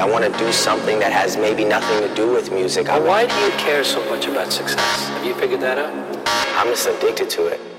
[0.00, 2.86] I want to do something that has maybe nothing to do with music.
[2.86, 5.08] Well, why do you care so much about success?
[5.08, 5.92] Have you figured that out?
[6.56, 7.69] I'm just addicted to it.